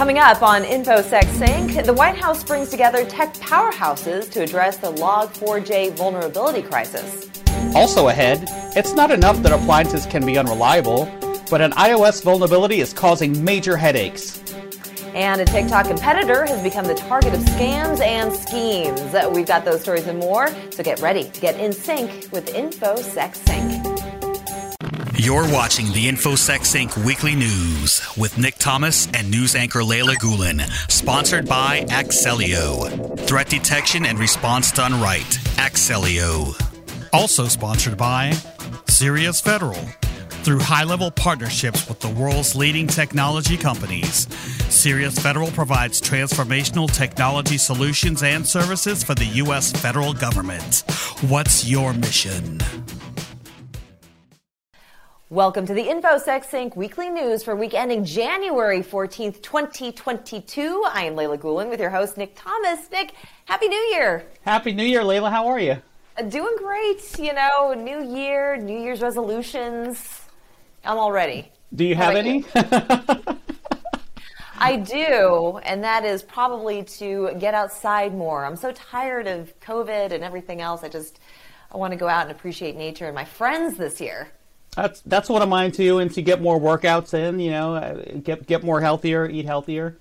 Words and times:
Coming 0.00 0.18
up 0.18 0.40
on 0.40 0.62
InfoSec 0.62 1.30
Sync, 1.36 1.84
the 1.84 1.92
White 1.92 2.16
House 2.16 2.42
brings 2.42 2.70
together 2.70 3.04
tech 3.04 3.34
powerhouses 3.34 4.30
to 4.30 4.42
address 4.42 4.78
the 4.78 4.90
Log4j 4.94 5.94
vulnerability 5.94 6.62
crisis. 6.62 7.28
Also 7.74 8.08
ahead, 8.08 8.42
it's 8.74 8.94
not 8.94 9.10
enough 9.10 9.36
that 9.42 9.52
appliances 9.52 10.06
can 10.06 10.24
be 10.24 10.38
unreliable, 10.38 11.04
but 11.50 11.60
an 11.60 11.72
iOS 11.72 12.24
vulnerability 12.24 12.80
is 12.80 12.94
causing 12.94 13.44
major 13.44 13.76
headaches. 13.76 14.42
And 15.14 15.42
a 15.42 15.44
TikTok 15.44 15.88
competitor 15.88 16.46
has 16.46 16.62
become 16.62 16.86
the 16.86 16.94
target 16.94 17.34
of 17.34 17.40
scams 17.40 18.00
and 18.00 18.32
schemes. 18.32 19.14
We've 19.34 19.46
got 19.46 19.66
those 19.66 19.82
stories 19.82 20.06
and 20.06 20.18
more, 20.18 20.48
so 20.70 20.82
get 20.82 21.00
ready 21.00 21.24
to 21.24 21.40
get 21.42 21.60
in 21.60 21.74
sync 21.74 22.32
with 22.32 22.46
InfoSec 22.54 23.34
Sync. 23.34 23.89
You're 25.22 25.52
watching 25.52 25.92
the 25.92 26.08
InfoSec 26.08 26.64
Sync 26.64 26.96
Weekly 26.96 27.34
News 27.34 28.00
with 28.16 28.38
Nick 28.38 28.54
Thomas 28.54 29.06
and 29.12 29.30
news 29.30 29.54
anchor 29.54 29.84
Leila 29.84 30.14
Gulen, 30.14 30.62
sponsored 30.90 31.46
by 31.46 31.82
Axellio. 31.90 33.20
Threat 33.26 33.50
detection 33.50 34.06
and 34.06 34.18
response 34.18 34.72
done 34.72 34.98
right. 34.98 35.38
Axellio. 35.56 36.58
Also 37.12 37.48
sponsored 37.48 37.98
by 37.98 38.32
Sirius 38.88 39.42
Federal. 39.42 39.84
Through 40.42 40.60
high 40.60 40.84
level 40.84 41.10
partnerships 41.10 41.86
with 41.86 42.00
the 42.00 42.08
world's 42.08 42.56
leading 42.56 42.86
technology 42.86 43.58
companies, 43.58 44.26
Sirius 44.70 45.18
Federal 45.18 45.50
provides 45.50 46.00
transformational 46.00 46.90
technology 46.90 47.58
solutions 47.58 48.22
and 48.22 48.46
services 48.46 49.04
for 49.04 49.14
the 49.14 49.26
U.S. 49.26 49.70
federal 49.70 50.14
government. 50.14 50.82
What's 51.28 51.68
your 51.68 51.92
mission? 51.92 52.62
Welcome 55.30 55.64
to 55.66 55.74
the 55.74 55.84
InfoSec 55.84 56.44
Sync 56.44 56.74
weekly 56.74 57.08
news 57.08 57.44
for 57.44 57.54
week 57.54 57.72
ending 57.72 58.04
January 58.04 58.80
14th, 58.82 59.40
2022. 59.40 60.84
I 60.92 61.04
am 61.04 61.14
Leila 61.14 61.38
Goulin 61.38 61.68
with 61.68 61.78
your 61.78 61.90
host, 61.90 62.18
Nick 62.18 62.32
Thomas. 62.34 62.90
Nick, 62.90 63.12
Happy 63.44 63.68
New 63.68 63.80
Year. 63.92 64.26
Happy 64.44 64.72
New 64.72 64.82
Year, 64.82 65.04
Leila. 65.04 65.30
How 65.30 65.46
are 65.46 65.60
you? 65.60 65.76
Uh, 66.18 66.22
doing 66.22 66.56
great. 66.58 67.16
You 67.16 67.32
know, 67.32 67.74
new 67.74 68.04
year, 68.04 68.56
New 68.56 68.76
Year's 68.76 69.02
resolutions. 69.02 70.22
I'm 70.84 70.98
all 70.98 71.12
ready. 71.12 71.52
Do 71.76 71.84
you 71.84 71.94
have 71.94 72.16
any? 72.16 72.44
I 74.58 74.78
do, 74.78 75.60
and 75.62 75.84
that 75.84 76.04
is 76.04 76.24
probably 76.24 76.82
to 76.98 77.36
get 77.38 77.54
outside 77.54 78.16
more. 78.16 78.44
I'm 78.44 78.56
so 78.56 78.72
tired 78.72 79.28
of 79.28 79.54
COVID 79.60 80.10
and 80.10 80.24
everything 80.24 80.60
else. 80.60 80.82
I 80.82 80.88
just 80.88 81.20
I 81.70 81.76
want 81.76 81.92
to 81.92 81.96
go 81.96 82.08
out 82.08 82.22
and 82.22 82.32
appreciate 82.32 82.74
nature 82.74 83.06
and 83.06 83.14
my 83.14 83.24
friends 83.24 83.76
this 83.76 84.00
year. 84.00 84.32
That's 84.76 85.00
that's 85.02 85.28
what 85.28 85.42
I'm 85.42 85.52
on 85.52 85.72
to, 85.72 85.98
and 85.98 86.12
to 86.14 86.22
get 86.22 86.40
more 86.40 86.60
workouts 86.60 87.12
in. 87.14 87.40
You 87.40 87.50
know, 87.50 87.74
uh, 87.74 88.02
get 88.22 88.46
get 88.46 88.62
more 88.62 88.80
healthier, 88.80 89.28
eat 89.28 89.44
healthier. 89.44 89.98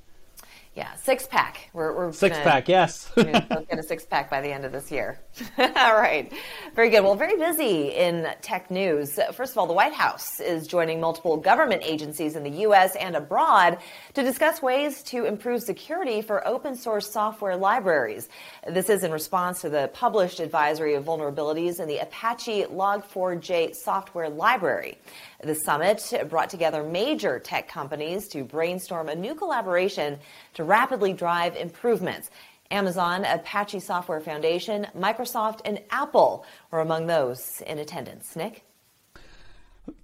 Yeah, 0.79 0.95
six 0.95 1.27
pack. 1.27 1.69
We're, 1.73 1.93
we're 1.93 2.13
six 2.13 2.37
gonna, 2.37 2.49
pack. 2.49 2.69
Yes, 2.69 3.11
we'll 3.17 3.25
get 3.25 3.79
a 3.79 3.83
six 3.83 4.05
pack 4.05 4.29
by 4.29 4.39
the 4.39 4.49
end 4.49 4.63
of 4.63 4.71
this 4.71 4.89
year. 4.89 5.19
all 5.57 5.67
right, 5.93 6.31
very 6.73 6.89
good. 6.89 7.01
Well, 7.01 7.15
very 7.15 7.35
busy 7.35 7.89
in 7.89 8.25
tech 8.41 8.71
news. 8.71 9.19
First 9.33 9.51
of 9.51 9.57
all, 9.57 9.67
the 9.67 9.73
White 9.73 9.91
House 9.91 10.39
is 10.39 10.67
joining 10.67 11.01
multiple 11.01 11.35
government 11.35 11.81
agencies 11.83 12.37
in 12.37 12.43
the 12.43 12.61
U.S. 12.61 12.95
and 12.95 13.17
abroad 13.17 13.79
to 14.13 14.23
discuss 14.23 14.61
ways 14.61 15.03
to 15.03 15.25
improve 15.25 15.63
security 15.63 16.21
for 16.21 16.47
open 16.47 16.77
source 16.77 17.11
software 17.11 17.57
libraries. 17.57 18.29
This 18.65 18.89
is 18.89 19.03
in 19.03 19.11
response 19.11 19.59
to 19.59 19.69
the 19.69 19.89
published 19.93 20.39
advisory 20.39 20.93
of 20.93 21.03
vulnerabilities 21.03 21.81
in 21.81 21.89
the 21.89 21.97
Apache 21.97 22.67
Log4j 22.71 23.75
software 23.75 24.29
library. 24.29 24.97
The 25.43 25.55
summit 25.55 26.13
brought 26.29 26.49
together 26.49 26.83
major 26.83 27.39
tech 27.39 27.67
companies 27.67 28.29
to 28.29 28.45
brainstorm 28.45 29.09
a 29.09 29.15
new 29.15 29.35
collaboration 29.35 30.19
to 30.53 30.65
rapidly 30.69 31.11
drive 31.11 31.55
improvements. 31.55 32.29
Amazon, 32.71 33.25
Apache 33.25 33.79
Software 33.79 34.21
Foundation, 34.21 34.85
Microsoft, 34.95 35.61
and 35.65 35.81
Apple 35.89 36.45
were 36.69 36.79
among 36.79 37.07
those 37.07 37.63
in 37.65 37.79
attendance. 37.79 38.35
Nick? 38.35 38.63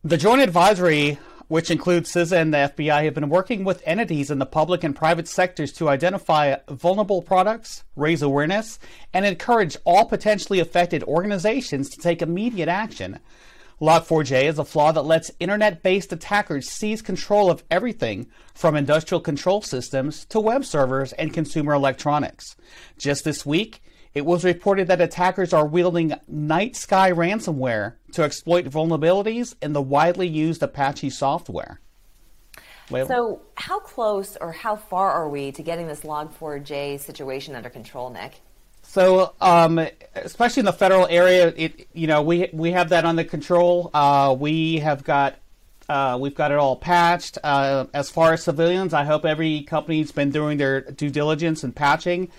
The 0.03 0.17
joint 0.17 0.41
advisory, 0.41 1.19
which 1.47 1.69
includes 1.69 2.11
CISA 2.11 2.41
and 2.41 2.51
the 2.51 2.73
FBI, 2.75 3.05
have 3.05 3.13
been 3.13 3.29
working 3.29 3.63
with 3.63 3.83
entities 3.85 4.31
in 4.31 4.39
the 4.39 4.47
public 4.47 4.83
and 4.83 4.95
private 4.95 5.27
sectors 5.27 5.71
to 5.73 5.89
identify 5.89 6.55
vulnerable 6.67 7.21
products, 7.21 7.83
raise 7.95 8.23
awareness, 8.23 8.79
and 9.13 9.27
encourage 9.27 9.77
all 9.85 10.05
potentially 10.05 10.59
affected 10.59 11.03
organizations 11.03 11.89
to 11.91 11.99
take 11.99 12.23
immediate 12.23 12.69
action. 12.69 13.19
Log4j 13.81 14.45
is 14.45 14.57
a 14.57 14.63
flaw 14.63 14.93
that 14.93 15.03
lets 15.03 15.31
internet 15.39 15.83
based 15.83 16.13
attackers 16.13 16.69
seize 16.69 17.01
control 17.01 17.51
of 17.51 17.63
everything 17.69 18.27
from 18.53 18.75
industrial 18.75 19.19
control 19.19 19.61
systems 19.61 20.23
to 20.25 20.39
web 20.39 20.63
servers 20.63 21.11
and 21.13 21.33
consumer 21.33 21.73
electronics. 21.73 22.55
Just 22.97 23.25
this 23.25 23.45
week, 23.45 23.81
it 24.13 24.25
was 24.25 24.45
reported 24.45 24.87
that 24.87 25.01
attackers 25.01 25.51
are 25.51 25.67
wielding 25.67 26.13
Night 26.25 26.77
Sky 26.77 27.11
ransomware 27.11 27.95
to 28.13 28.23
exploit 28.23 28.63
vulnerabilities 28.63 29.55
in 29.61 29.73
the 29.73 29.81
widely 29.81 30.27
used 30.27 30.63
Apache 30.63 31.09
software. 31.09 31.81
So, 32.89 33.41
how 33.55 33.79
close 33.79 34.37
or 34.39 34.53
how 34.53 34.77
far 34.77 35.11
are 35.11 35.27
we 35.27 35.51
to 35.51 35.63
getting 35.63 35.87
this 35.87 36.01
Log4j 36.01 36.99
situation 37.01 37.55
under 37.55 37.69
control, 37.69 38.09
Nick? 38.09 38.41
So, 38.95 39.33
um, 39.41 39.85
especially 40.15 40.61
in 40.61 40.65
the 40.67 40.71
federal 40.71 41.05
area, 41.07 41.53
it 41.57 41.89
you 41.91 42.07
know 42.07 42.21
we 42.21 42.47
we 42.53 42.71
have 42.71 42.87
that 42.91 43.03
under 43.03 43.25
control. 43.25 43.91
Uh, 43.93 44.33
we 44.39 44.77
have 44.77 45.03
got 45.03 45.35
uh, 45.89 46.17
we've 46.17 46.33
got 46.33 46.51
it 46.51 46.57
all 46.57 46.77
patched. 46.77 47.37
Uh, 47.43 47.87
as 47.93 48.09
far 48.09 48.31
as 48.31 48.43
civilians, 48.43 48.93
I 48.93 49.03
hope 49.03 49.25
every 49.25 49.63
company's 49.63 50.13
been 50.13 50.29
doing 50.29 50.57
their 50.57 50.79
due 50.79 51.09
diligence 51.09 51.61
and 51.61 51.75
patching. 51.75 52.31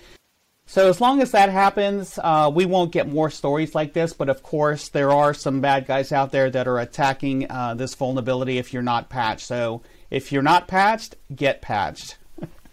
So 0.64 0.88
as 0.88 0.98
long 0.98 1.20
as 1.20 1.32
that 1.32 1.50
happens, 1.50 2.18
uh, 2.22 2.50
we 2.50 2.64
won't 2.64 2.90
get 2.90 3.06
more 3.06 3.28
stories 3.28 3.74
like 3.74 3.92
this. 3.92 4.14
But 4.14 4.30
of 4.30 4.42
course, 4.42 4.88
there 4.88 5.10
are 5.10 5.34
some 5.34 5.60
bad 5.60 5.86
guys 5.86 6.10
out 6.10 6.32
there 6.32 6.48
that 6.48 6.66
are 6.66 6.78
attacking 6.78 7.50
uh, 7.50 7.74
this 7.74 7.94
vulnerability 7.94 8.56
if 8.56 8.72
you're 8.72 8.80
not 8.82 9.10
patched. 9.10 9.46
So 9.46 9.82
if 10.10 10.32
you're 10.32 10.40
not 10.40 10.68
patched, 10.68 11.16
get 11.34 11.60
patched. 11.60 12.16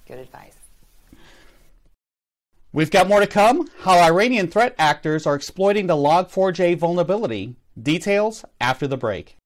Good 0.08 0.20
advice. 0.20 0.53
We've 2.76 2.90
got 2.90 3.08
more 3.08 3.20
to 3.20 3.28
come. 3.28 3.70
How 3.82 4.00
Iranian 4.00 4.48
threat 4.48 4.74
actors 4.80 5.28
are 5.28 5.36
exploiting 5.36 5.86
the 5.86 5.96
Log4j 5.96 6.76
vulnerability. 6.76 7.56
Details 7.80 8.44
after 8.60 8.88
the 8.88 8.98
break. 8.98 9.38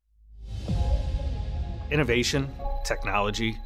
Innovation, 1.92 2.50
technology, 2.86 3.58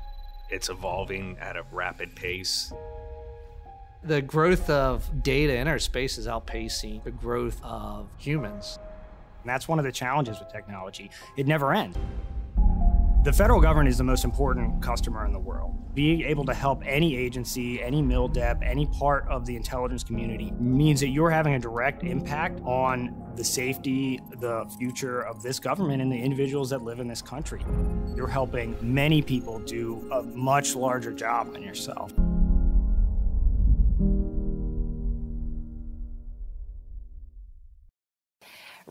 it's 0.49 0.69
evolving 0.69 1.37
at 1.39 1.57
a 1.57 1.63
rapid 1.71 2.15
pace. 2.15 2.73
The 4.03 4.23
growth 4.23 4.67
of 4.67 5.21
data 5.21 5.55
in 5.55 5.67
our 5.67 5.77
space 5.77 6.17
is 6.17 6.25
outpacing 6.25 7.03
the 7.03 7.11
growth 7.11 7.61
of 7.63 8.09
humans. 8.17 8.79
And 9.43 9.49
that's 9.49 9.67
one 9.67 9.77
of 9.77 9.85
the 9.85 9.91
challenges 9.91 10.39
with 10.39 10.51
technology. 10.51 11.11
It 11.37 11.45
never 11.45 11.71
ends. 11.71 11.99
The 13.23 13.31
federal 13.31 13.61
government 13.61 13.87
is 13.87 13.99
the 13.99 14.03
most 14.03 14.25
important 14.25 14.81
customer 14.81 15.27
in 15.27 15.31
the 15.31 15.39
world. 15.39 15.75
Being 15.93 16.21
able 16.21 16.43
to 16.45 16.55
help 16.55 16.81
any 16.83 17.15
agency, 17.15 17.79
any 17.79 18.01
MilDep, 18.01 18.67
any 18.67 18.87
part 18.87 19.27
of 19.27 19.45
the 19.45 19.55
intelligence 19.55 20.03
community 20.03 20.51
means 20.59 20.99
that 21.01 21.09
you're 21.09 21.29
having 21.29 21.53
a 21.53 21.59
direct 21.59 22.01
impact 22.03 22.59
on 22.61 23.15
the 23.35 23.43
safety, 23.43 24.19
the 24.39 24.65
future 24.79 25.21
of 25.21 25.43
this 25.43 25.59
government 25.59 26.01
and 26.01 26.11
the 26.11 26.17
individuals 26.17 26.71
that 26.71 26.81
live 26.81 26.99
in 26.99 27.07
this 27.07 27.21
country. 27.21 27.61
You're 28.15 28.25
helping 28.25 28.75
many 28.81 29.21
people 29.21 29.59
do 29.59 30.09
a 30.11 30.23
much 30.23 30.75
larger 30.75 31.13
job 31.13 31.53
than 31.53 31.61
yourself. 31.61 32.11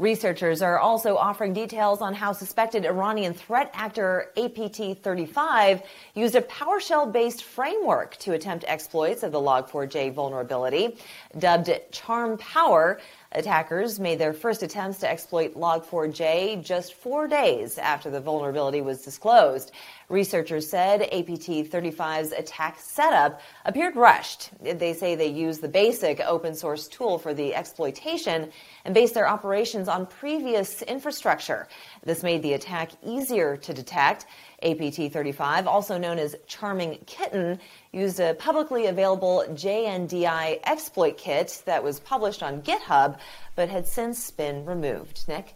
Researchers 0.01 0.63
are 0.63 0.79
also 0.79 1.19
offering 1.19 1.53
details 1.53 2.01
on 2.01 2.15
how 2.15 2.33
suspected 2.33 2.87
Iranian 2.87 3.35
threat 3.35 3.71
actor 3.75 4.31
APT 4.35 4.97
35 5.03 5.83
used 6.15 6.35
a 6.35 6.41
PowerShell 6.41 7.13
based 7.13 7.45
framework 7.45 8.17
to 8.17 8.33
attempt 8.33 8.65
exploits 8.67 9.23
of 9.23 9.31
the 9.31 9.39
Log4j 9.39 10.15
vulnerability. 10.15 10.97
Dubbed 11.39 11.71
Charm 11.93 12.39
Power, 12.39 12.99
Attackers 13.33 14.01
made 14.01 14.19
their 14.19 14.33
first 14.33 14.65
attempts 14.65 14.99
to 14.99 15.09
exploit 15.09 15.55
Log4j 15.55 16.65
just 16.65 16.95
four 16.95 17.29
days 17.29 17.79
after 17.79 18.11
the 18.11 18.21
vulnerability 18.21 18.81
was 18.81 19.03
disclosed. 19.03 19.71
Researchers 20.11 20.69
said 20.69 21.03
APT 21.03 21.71
35's 21.71 22.33
attack 22.33 22.81
setup 22.81 23.41
appeared 23.65 23.95
rushed. 23.95 24.51
They 24.61 24.93
say 24.93 25.15
they 25.15 25.29
used 25.29 25.61
the 25.61 25.69
basic 25.69 26.19
open 26.19 26.57
source 26.57 26.89
tool 26.89 27.17
for 27.17 27.33
the 27.33 27.55
exploitation 27.55 28.51
and 28.85 28.93
based 28.93 29.15
their 29.15 29.29
operations 29.29 29.87
on 29.87 30.07
previous 30.07 30.83
infrastructure. 30.83 31.69
This 32.03 32.25
made 32.25 32.43
the 32.43 32.55
attack 32.55 32.91
easier 33.05 33.57
to 33.59 33.73
detect. 33.73 34.27
APT 34.65 35.13
35, 35.13 35.69
also 35.69 35.97
known 35.97 36.19
as 36.19 36.35
Charming 36.49 36.99
Kitten, 37.07 37.61
used 37.93 38.19
a 38.19 38.35
publicly 38.35 38.87
available 38.87 39.45
JNDI 39.51 40.59
exploit 40.65 41.19
kit 41.19 41.63
that 41.67 41.85
was 41.85 42.01
published 42.01 42.43
on 42.43 42.63
GitHub 42.63 43.17
but 43.55 43.69
had 43.69 43.87
since 43.87 44.29
been 44.33 44.67
removed. 44.67 45.29
Nick? 45.29 45.55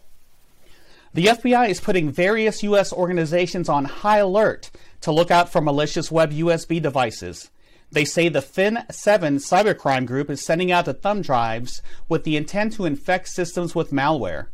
The 1.15 1.27
FBI 1.27 1.69
is 1.69 1.79
putting 1.79 2.11
various 2.11 2.61
U.S. 2.63 2.91
organizations 2.91 3.69
on 3.69 3.85
high 3.85 4.17
alert 4.17 4.69
to 4.99 5.13
look 5.13 5.31
out 5.31 5.49
for 5.49 5.61
malicious 5.61 6.11
web 6.11 6.33
USB 6.33 6.81
devices. 6.81 7.49
They 7.89 8.03
say 8.03 8.27
the 8.27 8.41
Fin7 8.41 8.85
cybercrime 8.89 10.07
group 10.07 10.29
is 10.29 10.43
sending 10.43 10.73
out 10.73 10.83
the 10.83 10.93
thumb 10.93 11.21
drives 11.21 11.81
with 12.09 12.25
the 12.25 12.35
intent 12.35 12.73
to 12.73 12.83
infect 12.83 13.29
systems 13.29 13.73
with 13.73 13.93
malware. 13.93 14.47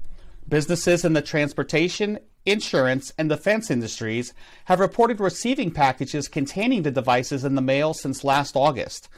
Businesses 0.48 1.04
in 1.04 1.14
the 1.14 1.24
transportation, 1.24 2.20
insurance, 2.46 3.12
and 3.18 3.28
defense 3.28 3.72
industries 3.72 4.32
have 4.66 4.80
reported 4.80 5.20
receiving 5.20 5.72
packages 5.72 6.28
containing 6.28 6.84
the 6.84 6.92
devices 6.92 7.44
in 7.44 7.56
the 7.56 7.62
mail 7.64 7.96
since 7.96 8.24
last 8.24 8.56
August. 8.56 9.10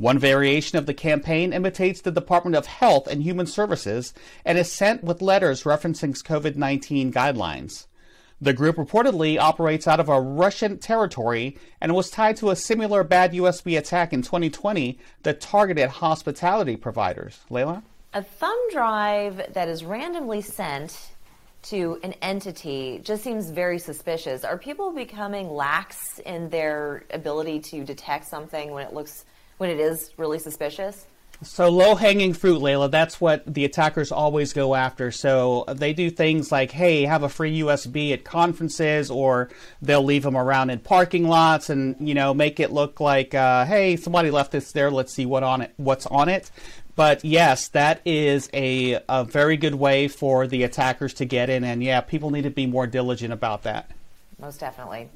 One 0.00 0.18
variation 0.18 0.78
of 0.78 0.86
the 0.86 0.94
campaign 0.94 1.52
imitates 1.52 2.00
the 2.00 2.10
Department 2.10 2.56
of 2.56 2.64
Health 2.64 3.06
and 3.06 3.22
Human 3.22 3.44
Services 3.44 4.14
and 4.46 4.56
is 4.56 4.72
sent 4.72 5.04
with 5.04 5.20
letters 5.20 5.64
referencing 5.64 6.14
COVID 6.22 6.56
19 6.56 7.12
guidelines. 7.12 7.84
The 8.40 8.54
group 8.54 8.76
reportedly 8.76 9.38
operates 9.38 9.86
out 9.86 10.00
of 10.00 10.08
a 10.08 10.18
Russian 10.18 10.78
territory 10.78 11.58
and 11.82 11.94
was 11.94 12.08
tied 12.08 12.38
to 12.38 12.48
a 12.48 12.56
similar 12.56 13.04
bad 13.04 13.34
USB 13.34 13.76
attack 13.76 14.14
in 14.14 14.22
2020 14.22 14.98
that 15.24 15.42
targeted 15.42 15.90
hospitality 15.90 16.76
providers. 16.76 17.40
Leila? 17.50 17.82
A 18.14 18.22
thumb 18.22 18.58
drive 18.72 19.52
that 19.52 19.68
is 19.68 19.84
randomly 19.84 20.40
sent 20.40 21.10
to 21.64 22.00
an 22.02 22.14
entity 22.22 23.02
just 23.04 23.22
seems 23.22 23.50
very 23.50 23.78
suspicious. 23.78 24.44
Are 24.44 24.56
people 24.56 24.92
becoming 24.92 25.50
lax 25.50 26.20
in 26.20 26.48
their 26.48 27.04
ability 27.10 27.60
to 27.60 27.84
detect 27.84 28.24
something 28.24 28.70
when 28.70 28.86
it 28.86 28.94
looks 28.94 29.26
when 29.60 29.68
it 29.68 29.78
is 29.78 30.10
really 30.16 30.38
suspicious? 30.38 31.06
So 31.42 31.68
low 31.68 31.94
hanging 31.94 32.32
fruit, 32.32 32.60
Leila, 32.60 32.88
that's 32.88 33.20
what 33.20 33.42
the 33.46 33.64
attackers 33.64 34.10
always 34.10 34.52
go 34.52 34.74
after. 34.74 35.10
So 35.10 35.64
they 35.68 35.92
do 35.92 36.10
things 36.10 36.50
like, 36.50 36.70
hey, 36.70 37.04
have 37.04 37.22
a 37.22 37.28
free 37.28 37.60
USB 37.60 38.12
at 38.12 38.24
conferences, 38.24 39.10
or 39.10 39.50
they'll 39.80 40.02
leave 40.02 40.22
them 40.22 40.36
around 40.36 40.70
in 40.70 40.80
parking 40.80 41.28
lots 41.28 41.70
and, 41.70 41.96
you 42.00 42.14
know, 42.14 42.34
make 42.34 42.58
it 42.58 42.72
look 42.72 43.00
like, 43.00 43.34
uh, 43.34 43.64
hey, 43.64 43.96
somebody 43.96 44.30
left 44.30 44.52
this 44.52 44.72
there, 44.72 44.90
let's 44.90 45.14
see 45.14 45.24
what 45.24 45.42
on 45.42 45.62
it, 45.62 45.72
what's 45.76 46.06
on 46.06 46.28
it. 46.28 46.50
But 46.96 47.24
yes, 47.24 47.68
that 47.68 48.00
is 48.04 48.50
a, 48.52 49.02
a 49.08 49.24
very 49.24 49.56
good 49.56 49.74
way 49.74 50.08
for 50.08 50.46
the 50.46 50.62
attackers 50.62 51.14
to 51.14 51.24
get 51.24 51.48
in. 51.48 51.64
And 51.64 51.82
yeah, 51.82 52.00
people 52.00 52.30
need 52.30 52.42
to 52.42 52.50
be 52.50 52.66
more 52.66 52.86
diligent 52.86 53.32
about 53.32 53.62
that. 53.62 53.90
Most 54.38 54.60
definitely. 54.60 55.08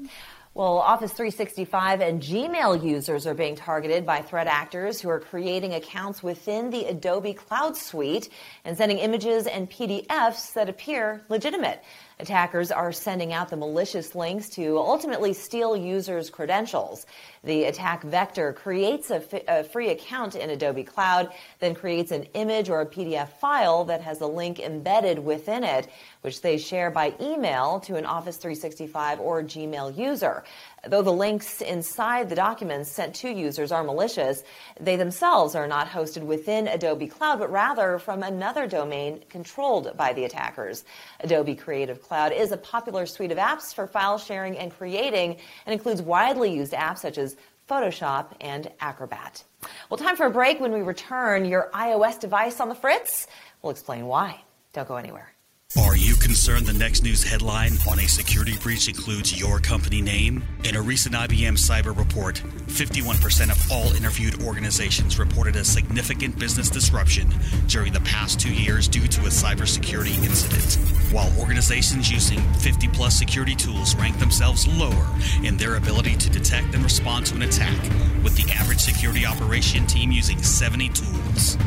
Well, 0.57 0.79
Office 0.79 1.13
365 1.13 2.01
and 2.01 2.23
Gmail 2.23 2.81
users 2.81 3.27
are 3.27 3.35
being 3.35 3.57
targeted 3.57 4.07
by 4.07 4.23
threat 4.23 4.47
actors 4.47 5.01
who 5.01 5.09
are 5.09 5.19
creating 5.19 5.75
accounts 5.75 6.23
within 6.23 6.71
the 6.71 6.85
Adobe 6.85 7.35
Cloud 7.35 7.77
Suite 7.77 8.29
and 8.65 8.77
sending 8.77 8.99
images 8.99 9.49
and 9.49 9.69
PDFs 9.69 10.53
that 10.53 10.69
appear 10.69 11.25
legitimate. 11.29 11.83
Attackers 12.21 12.71
are 12.71 12.93
sending 12.93 13.33
out 13.33 13.49
the 13.49 13.57
malicious 13.57 14.15
links 14.15 14.49
to 14.51 14.79
ultimately 14.79 15.33
steal 15.33 15.77
users' 15.77 16.31
credentials. 16.31 17.07
The 17.43 17.65
attack 17.65 18.03
vector 18.03 18.53
creates 18.53 19.11
a, 19.11 19.23
a, 19.49 19.65
free 19.65 19.91
account 19.91 20.37
in 20.37 20.51
Adobe 20.51 20.85
Cloud, 20.85 21.33
then 21.59 21.75
creates 21.75 22.13
an 22.13 22.23
image 22.35 22.71
or 22.71 22.81
a 22.81 22.87
PDF 22.87 23.29
file 23.29 23.85
that 23.87 24.01
has 24.03 24.21
a 24.21 24.27
link 24.27 24.61
embedded 24.61 25.19
within 25.19 25.65
it, 25.65 25.89
which 26.21 26.41
they 26.41 26.57
share 26.57 26.91
by 26.91 27.15
email 27.21 27.81
to 27.81 27.97
an 27.97 28.07
Office 28.07 28.37
365 28.37 29.19
or 29.19 29.43
Gmail 29.43 29.97
user. 29.99 30.45
Though 30.87 31.03
the 31.03 31.13
links 31.13 31.61
inside 31.61 32.29
the 32.29 32.35
documents 32.35 32.91
sent 32.91 33.15
to 33.17 33.31
users 33.31 33.73
are 33.73 33.83
malicious, 33.83 34.43
they 34.79 34.97
themselves 34.97 35.55
are 35.55 35.67
not 35.67 35.89
hosted 35.89 36.23
within 36.23 36.69
Adobe 36.69 37.07
Cloud, 37.07 37.39
but 37.39 37.51
rather 37.51 37.99
from 37.99 38.23
another 38.23 38.67
domain 38.67 39.25
controlled 39.29 39.97
by 39.97 40.13
the 40.13 40.25
attackers. 40.25 40.85
Adobe 41.21 41.55
Creative 41.55 42.01
Cloud 42.03 42.33
is 42.33 42.53
a 42.53 42.57
popular 42.57 43.07
suite 43.07 43.33
of 43.33 43.39
apps 43.39 43.75
for 43.75 43.87
file 43.87 44.19
sharing 44.19 44.59
and 44.59 44.77
creating 44.77 45.37
and 45.67 45.73
includes 45.73 46.03
widely 46.03 46.55
used 46.55 46.73
apps 46.73 46.99
such 46.99 47.19
as 47.19 47.37
Photoshop 47.69 48.33
and 48.41 48.71
Acrobat. 48.81 49.43
Well, 49.89 49.97
time 49.97 50.17
for 50.17 50.27
a 50.27 50.31
break. 50.31 50.61
When 50.61 50.73
we 50.73 50.83
return, 50.83 51.47
your 51.47 51.71
iOS 51.73 52.21
device 52.21 52.61
on 52.61 52.69
the 52.69 52.75
fritz. 52.75 53.27
We'll 53.63 53.71
explain 53.71 54.07
why. 54.07 54.43
Don't 54.75 54.87
go 54.87 54.97
anywhere. 54.97 55.33
Are 55.77 55.97
you 55.97 56.15
concerned 56.15 56.67
the 56.67 56.73
next 56.73 57.03
news 57.03 57.25
headline 57.25 57.79
on 57.91 57.99
a 57.99 58.07
security 58.07 58.57
breach 58.59 58.87
includes 58.87 59.37
your 59.37 59.59
company 59.59 60.01
name? 60.01 60.45
In 60.63 60.77
a 60.77 60.81
recent 60.81 61.17
IBM 61.17 61.59
cyber 61.59 61.97
report, 61.97 62.41
51% 62.69 63.51
of 63.51 63.73
all 63.73 63.93
interviewed 63.97 64.41
organizations 64.45 65.19
reported 65.19 65.57
a 65.57 65.65
significant 65.65 66.39
business 66.39 66.71
disruption 66.71 67.29
during 67.67 67.93
the 67.93 68.01
past 68.03 68.39
two 68.39 68.55
years 68.55 68.87
due 68.87 69.09
to 69.09 69.23
a 69.23 69.31
cybersecurity 69.31 70.17
incident. 70.23 70.79
While 71.13 71.37
organizations 71.41 72.09
using 72.09 72.41
50 72.61 72.87
plus 72.89 73.19
security 73.19 73.57
tools 73.57 73.97
rank 73.97 74.17
themselves 74.21 74.69
lower 74.69 75.09
in 75.43 75.57
their 75.57 75.75
ability 75.75 76.15
to 76.19 76.31
detect 76.31 76.73
and 76.77 76.85
respond 76.85 77.27
to 77.27 77.35
an 77.35 77.43
attack, 77.43 77.83
with 78.23 78.37
the 78.37 78.49
average 78.53 78.79
security 78.79 79.27
operation 79.27 79.89
team 79.89 80.13
using 80.13 80.41
70 80.41 80.91
tools. 80.91 81.59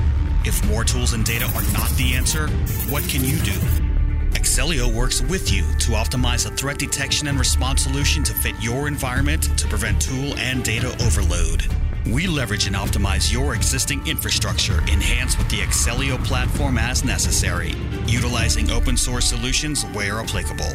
If 0.46 0.66
more 0.70 0.86
tools 0.86 1.12
and 1.12 1.26
data 1.26 1.44
are 1.44 1.74
not 1.74 1.90
the 1.98 2.14
answer, 2.16 2.48
what 2.90 3.04
can 3.04 3.22
you 3.26 3.38
do? 3.40 3.97
Axellio 4.48 4.92
works 4.92 5.22
with 5.22 5.52
you 5.52 5.64
to 5.78 5.92
optimize 5.92 6.50
a 6.50 6.56
threat 6.56 6.80
detection 6.80 7.28
and 7.28 7.38
response 7.38 7.84
solution 7.84 8.24
to 8.24 8.34
fit 8.34 8.56
your 8.62 8.88
environment 8.88 9.44
to 9.60 9.68
prevent 9.68 10.02
tool 10.02 10.38
and 10.38 10.64
data 10.64 10.88
overload. 11.04 11.68
We 12.06 12.28
leverage 12.28 12.66
and 12.66 12.74
optimize 12.74 13.32
your 13.32 13.56
existing 13.56 14.08
infrastructure 14.08 14.80
enhanced 14.84 15.38
with 15.38 15.50
the 15.50 15.58
Axellio 15.58 16.24
platform 16.24 16.78
as 16.78 17.04
necessary, 17.04 17.74
utilizing 18.06 18.72
open 18.72 18.96
source 18.96 19.26
solutions 19.26 19.84
where 19.88 20.22
applicable. 20.22 20.74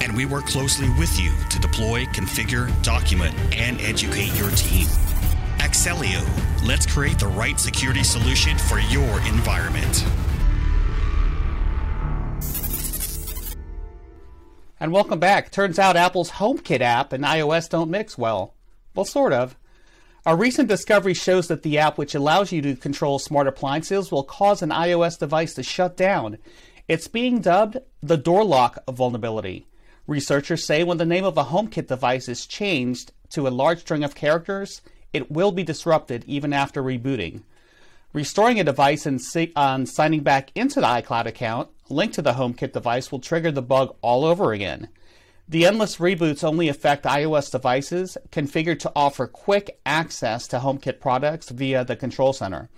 And 0.00 0.16
we 0.16 0.26
work 0.26 0.46
closely 0.46 0.90
with 0.98 1.16
you 1.18 1.30
to 1.48 1.60
deploy, 1.60 2.06
configure, 2.06 2.70
document, 2.82 3.36
and 3.56 3.80
educate 3.82 4.36
your 4.36 4.50
team. 4.50 4.88
Axellio, 5.58 6.26
let's 6.66 6.86
create 6.86 7.20
the 7.20 7.28
right 7.28 7.58
security 7.58 8.02
solution 8.02 8.58
for 8.58 8.80
your 8.80 9.20
environment. 9.28 10.04
And 14.82 14.90
welcome 14.90 15.20
back. 15.20 15.52
Turns 15.52 15.78
out 15.78 15.94
Apple's 15.94 16.32
HomeKit 16.32 16.80
app 16.80 17.12
and 17.12 17.22
iOS 17.22 17.68
don't 17.68 17.88
mix 17.88 18.18
well. 18.18 18.54
Well, 18.96 19.04
sort 19.04 19.32
of. 19.32 19.56
A 20.26 20.34
recent 20.34 20.68
discovery 20.68 21.14
shows 21.14 21.46
that 21.46 21.62
the 21.62 21.78
app, 21.78 21.98
which 21.98 22.16
allows 22.16 22.50
you 22.50 22.60
to 22.62 22.74
control 22.74 23.20
smart 23.20 23.46
appliances, 23.46 24.10
will 24.10 24.24
cause 24.24 24.60
an 24.60 24.70
iOS 24.70 25.16
device 25.16 25.54
to 25.54 25.62
shut 25.62 25.96
down. 25.96 26.36
It's 26.88 27.06
being 27.06 27.40
dubbed 27.40 27.78
the 28.02 28.16
door 28.16 28.42
lock 28.42 28.82
vulnerability. 28.90 29.68
Researchers 30.08 30.66
say 30.66 30.82
when 30.82 30.98
the 30.98 31.04
name 31.04 31.24
of 31.24 31.38
a 31.38 31.44
HomeKit 31.44 31.86
device 31.86 32.28
is 32.28 32.44
changed 32.44 33.12
to 33.30 33.46
a 33.46 33.50
large 33.50 33.82
string 33.82 34.02
of 34.02 34.16
characters, 34.16 34.82
it 35.12 35.30
will 35.30 35.52
be 35.52 35.62
disrupted 35.62 36.24
even 36.26 36.52
after 36.52 36.82
rebooting. 36.82 37.42
Restoring 38.12 38.60
a 38.60 38.64
device 38.64 39.06
and 39.06 39.20
um, 39.56 39.86
signing 39.86 40.20
back 40.20 40.52
into 40.54 40.80
the 40.80 40.86
iCloud 40.86 41.24
account 41.24 41.70
linked 41.88 42.14
to 42.16 42.22
the 42.22 42.34
HomeKit 42.34 42.72
device 42.72 43.10
will 43.10 43.20
trigger 43.20 43.50
the 43.50 43.62
bug 43.62 43.96
all 44.02 44.26
over 44.26 44.52
again. 44.52 44.88
The 45.48 45.64
endless 45.64 45.96
reboots 45.96 46.44
only 46.44 46.68
affect 46.68 47.04
iOS 47.04 47.50
devices 47.50 48.18
configured 48.30 48.80
to 48.80 48.92
offer 48.94 49.26
quick 49.26 49.80
access 49.86 50.46
to 50.48 50.58
HomeKit 50.58 51.00
products 51.00 51.48
via 51.48 51.84
the 51.84 51.96
control 51.96 52.34
center. 52.34 52.68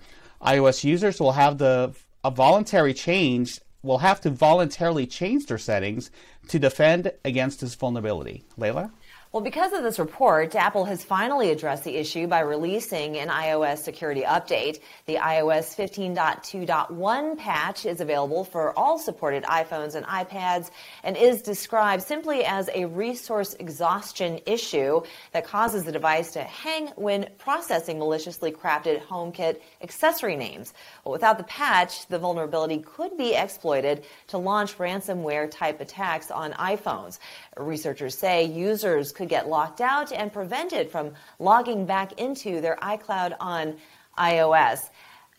iOS 0.41 0.85
users 0.85 1.19
will 1.19 1.33
have 1.33 1.59
the 1.59 1.95
a 2.23 2.31
voluntary 2.31 2.95
change 2.95 3.61
will 3.83 3.99
have 3.99 4.21
to 4.23 4.31
voluntarily 4.31 5.07
change 5.07 5.47
their 5.47 5.59
settings 5.59 6.11
to 6.49 6.59
defend 6.59 7.13
against 7.25 7.61
this 7.61 7.75
vulnerability. 7.75 8.45
Leila? 8.57 8.91
Well, 9.35 9.43
because 9.43 9.73
of 9.73 9.83
this 9.83 9.99
report, 9.99 10.55
Apple 10.55 10.85
has 10.85 11.03
finally 11.03 11.51
addressed 11.51 11.83
the 11.83 11.97
issue 11.97 12.29
by 12.29 12.39
releasing 12.39 13.17
an 13.17 13.31
iOS 13.31 13.79
security 13.79 14.23
update. 14.23 14.79
The 15.07 15.17
iOS 15.17 15.75
15.2.1 15.75 17.37
patch 17.37 17.85
is 17.85 18.01
available 18.01 18.45
for 18.45 18.79
all 18.79 18.97
supported 18.97 19.43
iPhones 19.43 19.97
and 19.97 20.07
iPads 20.07 20.71
and 21.03 21.17
is 21.17 21.43
described 21.43 22.05
simply 22.05 22.45
as 22.45 22.71
a 22.73 22.85
resource 22.85 23.55
exhaustion 23.55 24.39
issue 24.47 25.03
that 25.33 25.45
causes 25.45 25.83
the 25.83 25.91
device 25.91 26.31
to 26.35 26.43
hang 26.45 26.87
when 26.95 27.29
processing 27.37 27.99
maliciously 27.99 28.53
crafted 28.53 29.03
HomeKit 29.03 29.59
accessory 29.83 30.37
names. 30.37 30.75
Well, 31.05 31.11
without 31.11 31.39
the 31.39 31.45
patch, 31.45 32.07
the 32.07 32.21
vulnerability 32.21 32.79
could 32.79 33.19
be 33.19 33.35
exploited 33.35 34.05
to 34.29 34.39
launch 34.39 34.79
ransomware 34.79 35.51
type 35.51 35.81
attacks 35.81 36.31
on 36.31 36.53
iPhones. 36.53 37.19
Researchers 37.57 38.17
say 38.17 38.45
users 38.45 39.11
could 39.11 39.24
get 39.27 39.49
locked 39.49 39.81
out 39.81 40.13
and 40.13 40.33
prevented 40.33 40.91
from 40.91 41.13
logging 41.39 41.87
back 41.87 42.19
into 42.21 42.61
their 42.61 42.77
iCloud 42.77 43.35
on 43.41 43.77
iOS. 44.19 44.91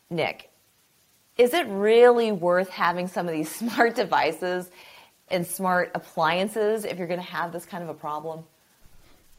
Nick, 0.10 0.50
is 1.38 1.54
it 1.54 1.68
really 1.68 2.32
worth 2.32 2.70
having 2.70 3.08
some 3.08 3.28
of 3.28 3.34
these 3.34 3.50
smart 3.56 3.96
devices 3.96 4.70
and 5.28 5.46
smart 5.46 5.92
appliances 5.96 6.86
if 6.86 6.98
you're 6.98 7.08
going 7.08 7.20
to 7.20 7.26
have 7.26 7.52
this 7.52 7.66
kind 7.66 7.84
of 7.84 7.90
a 7.90 7.94
problem? 7.94 8.44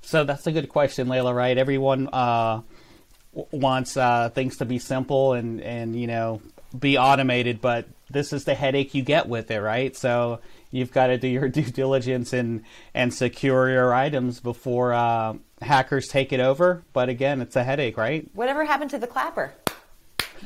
So 0.03 0.25
that's 0.25 0.47
a 0.47 0.53
good 0.53 0.69
question, 0.69 1.09
Leila. 1.09 1.35
Right? 1.35 1.57
Everyone 1.57 2.09
uh, 2.13 2.63
wants 3.33 3.97
uh, 3.97 4.31
things 4.31 4.59
to 4.59 4.65
be 4.65 4.79
simple 4.79 5.33
and 5.33 5.61
and 5.61 5.99
you 5.99 6.07
know 6.07 6.41
be 6.79 6.99
automated, 6.99 7.61
but 7.61 7.87
this 8.11 8.33
is 8.33 8.45
the 8.45 8.55
headache 8.55 8.95
you 8.95 9.03
get 9.03 9.29
with 9.29 9.51
it, 9.51 9.61
right? 9.61 9.97
So 9.97 10.41
you've 10.77 10.93
got 10.93 11.09
to 11.09 11.19
do 11.19 11.29
your 11.29 11.49
due 11.57 11.65
diligence 11.65 12.33
and 12.33 12.63
and 12.95 13.13
secure 13.13 13.69
your 13.71 13.95
items 13.95 14.41
before 14.41 14.93
uh, 14.93 15.35
hackers 15.63 16.09
take 16.09 16.33
it 16.33 16.41
over. 16.41 16.83
But 16.93 17.09
again, 17.09 17.41
it's 17.41 17.57
a 17.57 17.65
headache, 17.65 17.97
right? 17.97 18.29
Whatever 18.35 18.65
happened 18.65 18.91
to 18.91 18.99
the 18.99 19.07
clapper? 19.07 19.53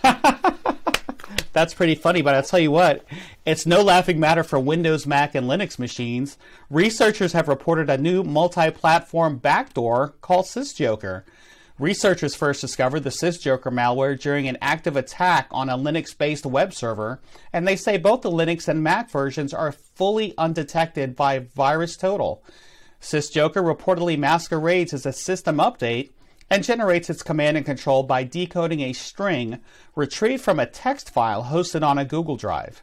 That's 1.52 1.75
pretty 1.75 1.96
funny, 1.96 2.22
but 2.22 2.34
I'll 2.34 2.42
tell 2.42 2.60
you 2.60 2.70
what, 2.70 3.04
it's 3.44 3.66
no 3.66 3.82
laughing 3.82 4.20
matter 4.20 4.44
for 4.44 4.58
Windows, 4.58 5.06
Mac, 5.06 5.34
and 5.34 5.49
Linux 5.49 5.78
machines. 5.78 6.38
Researchers 6.68 7.32
have 7.32 7.49
reported 7.49 7.90
a 7.90 7.99
new 7.99 8.22
multi 8.22 8.70
platform 8.70 9.38
backdoor 9.38 10.14
called 10.20 10.46
SysJoker. 10.46 11.25
Researchers 11.80 12.34
first 12.34 12.60
discovered 12.60 13.04
the 13.04 13.08
SysJoker 13.10 13.72
malware 13.72 14.20
during 14.20 14.46
an 14.46 14.58
active 14.60 14.99
attack 14.99 15.49
on 15.50 15.70
a 15.70 15.78
Linux 15.78 16.16
based 16.16 16.44
web 16.44 16.75
server, 16.75 17.22
and 17.54 17.66
they 17.66 17.75
say 17.75 17.96
both 17.96 18.20
the 18.20 18.30
Linux 18.30 18.68
and 18.68 18.82
Mac 18.82 19.10
versions 19.10 19.54
are 19.54 19.72
fully 19.72 20.34
undetected 20.37 21.16
by 21.16 21.40
VirusTotal. 21.40 22.40
SysJoker 23.00 23.64
reportedly 23.64 24.18
masquerades 24.18 24.92
as 24.92 25.06
a 25.06 25.12
system 25.14 25.56
update 25.56 26.10
and 26.50 26.62
generates 26.62 27.08
its 27.08 27.22
command 27.22 27.56
and 27.56 27.64
control 27.64 28.02
by 28.02 28.25
decoding 28.25 28.82
a 28.82 28.92
string 28.92 29.58
retrieved 29.96 30.44
from 30.44 30.60
a 30.60 30.66
text 30.66 31.08
file 31.08 31.44
hosted 31.44 31.82
on 31.82 31.96
a 31.96 32.04
Google 32.04 32.37
Drive. 32.37 32.82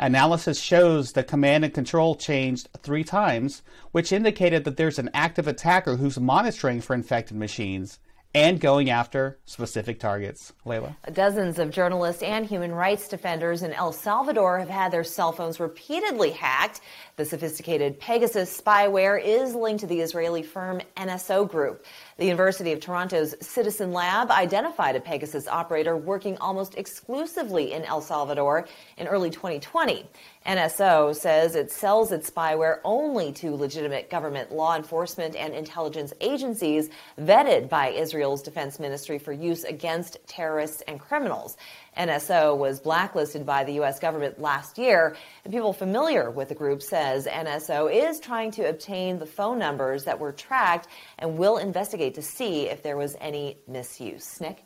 Analysis 0.00 0.58
shows 0.58 1.12
the 1.12 1.22
command 1.22 1.64
and 1.64 1.72
control 1.72 2.16
changed 2.16 2.68
three 2.82 3.04
times, 3.04 3.62
which 3.92 4.10
indicated 4.10 4.64
that 4.64 4.76
there's 4.76 4.98
an 4.98 5.10
active 5.14 5.46
attacker 5.46 5.94
who's 5.94 6.18
monitoring 6.18 6.80
for 6.80 6.92
infected 6.92 7.36
machines 7.36 8.00
and 8.34 8.60
going 8.60 8.88
after 8.90 9.38
specific 9.44 10.00
targets. 10.00 10.52
Leila? 10.64 10.96
Dozens 11.12 11.58
of 11.58 11.70
journalists 11.70 12.22
and 12.22 12.46
human 12.46 12.72
rights 12.72 13.08
defenders 13.08 13.62
in 13.62 13.72
El 13.72 13.92
Salvador 13.92 14.58
have 14.58 14.68
had 14.68 14.92
their 14.92 15.04
cell 15.04 15.32
phones 15.32 15.60
repeatedly 15.60 16.30
hacked. 16.30 16.80
The 17.16 17.24
sophisticated 17.24 18.00
Pegasus 18.00 18.58
spyware 18.58 19.22
is 19.22 19.54
linked 19.54 19.80
to 19.80 19.86
the 19.86 20.00
Israeli 20.00 20.42
firm 20.42 20.80
NSO 20.96 21.48
Group. 21.48 21.84
The 22.18 22.26
University 22.26 22.72
of 22.72 22.80
Toronto's 22.80 23.34
Citizen 23.40 23.92
Lab 23.92 24.30
identified 24.30 24.96
a 24.96 25.00
Pegasus 25.00 25.48
operator 25.48 25.96
working 25.96 26.36
almost 26.38 26.76
exclusively 26.76 27.72
in 27.72 27.84
El 27.84 28.02
Salvador 28.02 28.68
in 28.98 29.06
early 29.06 29.30
2020. 29.30 30.04
NSO 30.46 31.14
says 31.14 31.54
it 31.54 31.70
sells 31.70 32.12
its 32.12 32.28
spyware 32.28 32.80
only 32.84 33.32
to 33.32 33.54
legitimate 33.54 34.10
government 34.10 34.52
law 34.52 34.76
enforcement 34.76 35.36
and 35.36 35.54
intelligence 35.54 36.12
agencies 36.20 36.90
vetted 37.18 37.68
by 37.68 37.88
Israel's 37.88 38.42
defense 38.42 38.78
ministry 38.78 39.18
for 39.18 39.32
use 39.32 39.64
against 39.64 40.18
terrorists 40.26 40.82
and 40.82 41.00
criminals. 41.00 41.56
NSO 41.96 42.56
was 42.56 42.80
blacklisted 42.80 43.46
by 43.46 43.64
the 43.64 43.74
U.S. 43.74 44.00
government 44.00 44.40
last 44.40 44.78
year. 44.78 45.14
And 45.44 45.52
people 45.52 45.72
familiar 45.72 46.30
with 46.30 46.48
the 46.48 46.54
group 46.54 46.82
says 46.82 47.26
NSO 47.26 47.92
is 47.92 48.18
trying 48.18 48.50
to 48.52 48.68
obtain 48.68 49.18
the 49.18 49.26
phone 49.26 49.58
numbers 49.58 50.04
that 50.04 50.18
were 50.18 50.32
tracked 50.32 50.88
and 51.18 51.38
will 51.38 51.58
investigate 51.58 52.01
to 52.10 52.22
see 52.22 52.68
if 52.68 52.82
there 52.82 52.96
was 52.96 53.16
any 53.20 53.58
misuse. 53.66 54.40
Nick? 54.40 54.64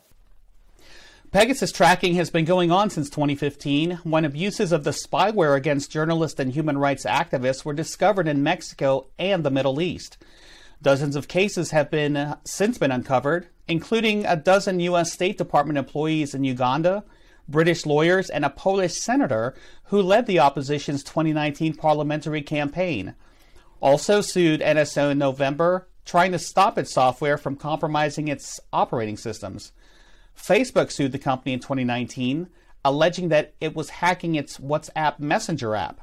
Pegasus 1.31 1.73
tracking 1.73 2.15
has 2.15 2.29
been 2.29 2.45
going 2.45 2.71
on 2.71 2.89
since 2.89 3.09
2015 3.09 3.99
when 4.03 4.23
abuses 4.23 4.71
of 4.71 4.85
the 4.85 4.91
spyware 4.91 5.57
against 5.57 5.91
journalists 5.91 6.39
and 6.39 6.53
human 6.53 6.77
rights 6.77 7.03
activists 7.03 7.65
were 7.65 7.73
discovered 7.73 8.29
in 8.29 8.43
Mexico 8.43 9.07
and 9.19 9.43
the 9.43 9.51
Middle 9.51 9.81
East. 9.81 10.17
Dozens 10.81 11.17
of 11.17 11.27
cases 11.27 11.71
have 11.71 11.91
been 11.91 12.15
uh, 12.15 12.37
since 12.45 12.77
been 12.77 12.91
uncovered, 12.91 13.47
including 13.67 14.25
a 14.25 14.37
dozen 14.37 14.79
U.S. 14.79 15.11
State 15.11 15.37
Department 15.37 15.77
employees 15.77 16.33
in 16.33 16.45
Uganda, 16.45 17.03
British 17.49 17.85
lawyers, 17.85 18.29
and 18.29 18.45
a 18.45 18.49
Polish 18.49 18.93
senator 18.93 19.53
who 19.85 20.01
led 20.01 20.27
the 20.27 20.39
opposition's 20.39 21.03
2019 21.03 21.73
parliamentary 21.73 22.41
campaign. 22.41 23.15
Also 23.81 24.21
sued 24.21 24.61
NSO 24.61 25.11
in 25.11 25.17
November, 25.17 25.87
trying 26.07 26.31
to 26.31 26.39
stop 26.39 26.77
its 26.77 26.93
software 26.93 27.37
from 27.37 27.57
compromising 27.57 28.29
its 28.29 28.59
operating 28.71 29.17
systems. 29.17 29.73
Facebook 30.35 30.89
sued 30.89 31.11
the 31.11 31.19
company 31.19 31.51
in 31.51 31.59
2019, 31.59 32.47
alleging 32.85 33.27
that 33.27 33.53
it 33.59 33.75
was 33.75 33.89
hacking 33.89 34.35
its 34.35 34.57
WhatsApp 34.57 35.19
Messenger 35.19 35.75
app. 35.75 35.99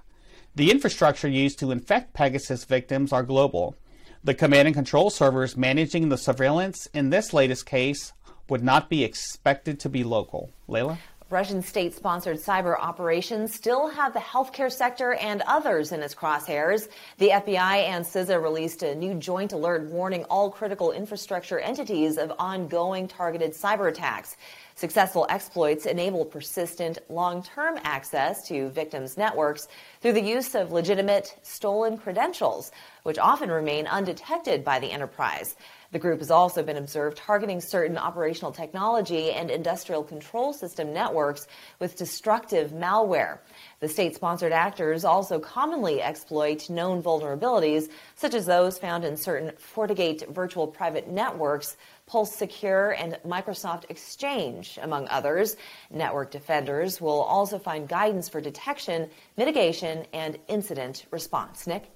The 0.55 0.71
infrastructure 0.71 1.27
used 1.27 1.59
to 1.61 1.71
infect 1.71 2.13
Pegasus 2.13 2.65
victims 2.65 3.13
are 3.13 3.23
global. 3.23 3.77
The 4.23 4.35
command 4.35 4.69
and 4.69 4.75
control 4.75 5.09
servers 5.09 5.57
managing 5.57 6.11
the 6.11 6.19
surveillance 6.19 6.87
in 6.93 7.09
this 7.09 7.33
latest 7.33 7.65
case 7.65 8.13
would 8.49 8.63
not 8.63 8.91
be 8.91 9.05
expected 9.05 9.81
to 9.81 9.89
be 9.89 10.05
local. 10.05 10.51
Leila? 10.69 10.99
Russian 11.31 11.63
state 11.63 11.95
sponsored 11.95 12.37
cyber 12.37 12.79
operations 12.79 13.55
still 13.55 13.89
have 13.89 14.13
the 14.13 14.21
healthcare 14.21 14.71
sector 14.71 15.15
and 15.15 15.41
others 15.47 15.91
in 15.91 16.03
its 16.03 16.15
crosshairs. 16.15 16.89
The 17.17 17.31
FBI 17.31 17.89
and 17.89 18.05
CISA 18.05 18.43
released 18.43 18.83
a 18.83 18.95
new 18.95 19.15
joint 19.15 19.55
alert 19.55 19.85
warning 19.85 20.25
all 20.25 20.51
critical 20.51 20.93
infrastructure 20.93 21.59
entities 21.59 22.19
of 22.19 22.31
ongoing 22.39 23.09
targeted 23.09 23.53
cyber 23.55 23.89
attacks. 23.89 24.37
Successful 24.75 25.27
exploits 25.31 25.87
enable 25.87 26.27
persistent, 26.27 26.99
long 27.09 27.43
term 27.43 27.79
access 27.85 28.47
to 28.49 28.69
victims' 28.69 29.17
networks 29.17 29.69
through 30.03 30.13
the 30.13 30.23
use 30.23 30.55
of 30.55 30.73
legitimate, 30.73 31.39
stolen 31.43 31.97
credentials, 31.97 32.71
which 33.05 33.19
often 33.19 33.51
remain 33.51 33.87
undetected 33.87 34.63
by 34.63 34.79
the 34.79 34.91
enterprise. 34.91 35.57
The 35.95 36.01
group 36.01 36.19
has 36.19 36.33
also 36.33 36.65
been 36.65 36.77
observed 36.77 37.19
targeting 37.19 37.61
certain 37.61 37.97
operational 37.97 38.51
technology 38.51 39.31
and 39.31 39.49
industrial 39.49 40.03
control 40.03 40.53
system 40.53 40.93
networks 40.93 41.47
with 41.79 41.95
destructive 41.95 42.73
malware. 42.73 43.39
The 43.79 43.87
state 43.87 44.17
sponsored 44.17 44.51
actors 44.51 45.05
also 45.05 45.39
commonly 45.39 46.03
exploit 46.03 46.69
known 46.69 47.01
vulnerabilities, 47.01 47.91
such 48.17 48.35
as 48.35 48.45
those 48.45 48.77
found 48.77 49.05
in 49.05 49.17
certain 49.17 49.53
FortiGate 49.73 50.35
virtual 50.35 50.67
private 50.67 51.07
networks, 51.07 51.77
Pulse 52.09 52.35
Secure, 52.35 52.91
and 52.91 53.17
Microsoft 53.25 53.89
Exchange, 53.89 54.81
among 54.83 55.07
others. 55.07 55.55
Network 55.93 56.33
defenders 56.33 57.01
will 57.01 57.23
also 57.23 57.57
find 57.57 57.89
guidance 57.89 58.29
for 58.29 58.41
detection, 58.41 59.09
mitigation, 59.37 60.07
and 60.13 60.41
incident 60.49 61.07
response. 61.13 61.69
Nick? 61.69 61.94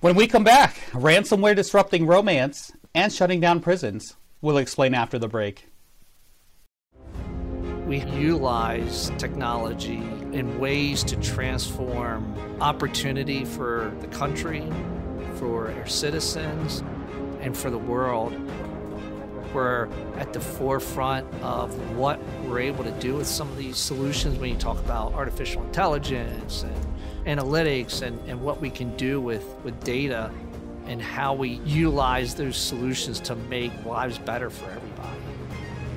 When 0.00 0.14
we 0.14 0.26
come 0.28 0.44
back, 0.44 0.76
ransomware 0.92 1.54
disrupting 1.54 2.06
romance 2.06 2.72
and 2.94 3.12
shutting 3.12 3.38
down 3.38 3.60
prisons. 3.60 4.16
We'll 4.40 4.56
explain 4.56 4.94
after 4.94 5.18
the 5.18 5.28
break. 5.28 5.66
We 7.84 8.02
utilize 8.04 9.12
technology 9.18 9.98
in 10.32 10.58
ways 10.58 11.04
to 11.04 11.16
transform 11.16 12.34
opportunity 12.62 13.44
for 13.44 13.94
the 14.00 14.06
country, 14.06 14.66
for 15.34 15.70
our 15.70 15.86
citizens, 15.86 16.82
and 17.42 17.54
for 17.54 17.68
the 17.68 17.76
world. 17.76 18.32
We're 19.52 19.90
at 20.16 20.32
the 20.32 20.40
forefront 20.40 21.26
of 21.42 21.74
what 21.94 22.18
we're 22.46 22.60
able 22.60 22.84
to 22.84 22.92
do 23.00 23.16
with 23.16 23.26
some 23.26 23.50
of 23.50 23.58
these 23.58 23.76
solutions 23.76 24.38
when 24.38 24.48
you 24.48 24.56
talk 24.56 24.78
about 24.78 25.12
artificial 25.12 25.62
intelligence 25.62 26.62
and 26.62 26.86
analytics 27.26 28.02
and, 28.02 28.18
and 28.28 28.40
what 28.40 28.60
we 28.60 28.70
can 28.70 28.96
do 28.96 29.20
with, 29.20 29.44
with 29.64 29.82
data 29.84 30.30
and 30.86 31.00
how 31.00 31.34
we 31.34 31.60
utilize 31.64 32.34
those 32.34 32.56
solutions 32.56 33.20
to 33.20 33.36
make 33.36 33.72
lives 33.84 34.18
better 34.18 34.50
for 34.50 34.70
everybody. 34.70 35.18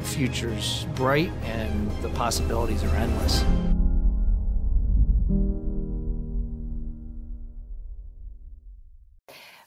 The 0.02 0.08
future's 0.08 0.86
bright 0.96 1.32
and 1.44 1.90
the 2.02 2.10
possibilities 2.10 2.84
are 2.84 2.96
endless. 2.96 3.44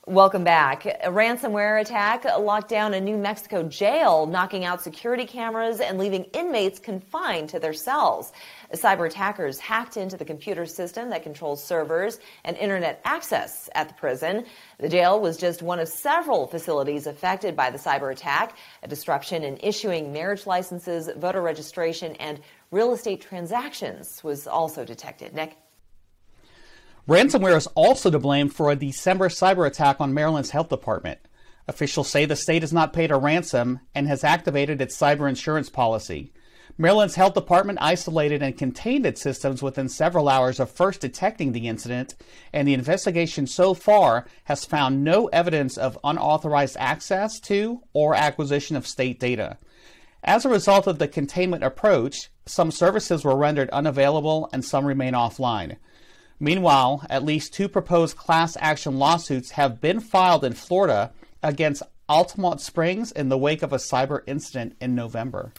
Welcome 0.08 0.44
back. 0.44 0.86
A 0.86 1.10
ransomware 1.10 1.80
attack 1.80 2.24
locked 2.38 2.68
down 2.68 2.94
a 2.94 3.00
New 3.00 3.16
Mexico 3.16 3.64
jail, 3.64 4.24
knocking 4.26 4.64
out 4.64 4.80
security 4.80 5.24
cameras 5.24 5.80
and 5.80 5.98
leaving 5.98 6.22
inmates 6.32 6.78
confined 6.78 7.48
to 7.48 7.58
their 7.58 7.72
cells. 7.72 8.30
Cyber 8.74 9.06
attackers 9.06 9.58
hacked 9.58 9.96
into 9.96 10.16
the 10.16 10.24
computer 10.24 10.66
system 10.66 11.10
that 11.10 11.22
controls 11.22 11.62
servers 11.62 12.18
and 12.44 12.56
internet 12.56 13.00
access 13.04 13.68
at 13.74 13.88
the 13.88 13.94
prison. 13.94 14.44
The 14.78 14.88
jail 14.88 15.20
was 15.20 15.36
just 15.36 15.62
one 15.62 15.80
of 15.80 15.88
several 15.88 16.46
facilities 16.46 17.06
affected 17.06 17.56
by 17.56 17.70
the 17.70 17.78
cyber 17.78 18.12
attack. 18.12 18.56
A 18.82 18.88
disruption 18.88 19.42
in 19.42 19.58
issuing 19.62 20.12
marriage 20.12 20.46
licenses, 20.46 21.08
voter 21.16 21.42
registration, 21.42 22.16
and 22.16 22.40
real 22.70 22.92
estate 22.92 23.20
transactions 23.20 24.22
was 24.22 24.46
also 24.46 24.84
detected. 24.84 25.34
Nick? 25.34 25.56
Ransomware 27.08 27.56
is 27.56 27.68
also 27.68 28.10
to 28.10 28.18
blame 28.18 28.48
for 28.48 28.70
a 28.70 28.76
December 28.76 29.28
cyber 29.28 29.66
attack 29.66 30.00
on 30.00 30.12
Maryland's 30.12 30.50
health 30.50 30.68
department. 30.68 31.20
Officials 31.68 32.08
say 32.08 32.24
the 32.24 32.36
state 32.36 32.62
has 32.62 32.72
not 32.72 32.92
paid 32.92 33.10
a 33.10 33.16
ransom 33.16 33.80
and 33.94 34.08
has 34.08 34.24
activated 34.24 34.80
its 34.80 34.96
cyber 34.96 35.28
insurance 35.28 35.70
policy. 35.70 36.32
Maryland's 36.78 37.14
health 37.14 37.34
department 37.34 37.78
isolated 37.80 38.42
and 38.42 38.58
contained 38.58 39.06
its 39.06 39.22
systems 39.22 39.62
within 39.62 39.88
several 39.88 40.28
hours 40.28 40.60
of 40.60 40.70
first 40.70 41.00
detecting 41.00 41.52
the 41.52 41.68
incident, 41.68 42.14
and 42.52 42.66
the 42.66 42.74
investigation 42.74 43.46
so 43.46 43.74
far 43.74 44.26
has 44.44 44.64
found 44.64 45.02
no 45.02 45.26
evidence 45.28 45.76
of 45.78 45.98
unauthorized 46.04 46.76
access 46.78 47.40
to 47.40 47.80
or 47.92 48.14
acquisition 48.14 48.76
of 48.76 48.86
state 48.86 49.18
data. 49.18 49.56
As 50.22 50.44
a 50.44 50.50
result 50.50 50.86
of 50.86 50.98
the 50.98 51.08
containment 51.08 51.62
approach, 51.62 52.30
some 52.46 52.70
services 52.70 53.24
were 53.24 53.36
rendered 53.36 53.70
unavailable 53.70 54.48
and 54.52 54.64
some 54.64 54.84
remain 54.84 55.14
offline. 55.14 55.76
Meanwhile, 56.38 57.06
at 57.08 57.24
least 57.24 57.54
two 57.54 57.68
proposed 57.68 58.16
class 58.16 58.56
action 58.60 58.98
lawsuits 58.98 59.52
have 59.52 59.80
been 59.80 60.00
filed 60.00 60.44
in 60.44 60.52
Florida 60.52 61.12
against 61.42 61.82
Altamonte 62.08 62.60
Springs 62.60 63.10
in 63.10 63.30
the 63.30 63.38
wake 63.38 63.62
of 63.62 63.72
a 63.72 63.78
cyber 63.78 64.20
incident 64.26 64.76
in 64.80 64.94
November. 64.94 65.52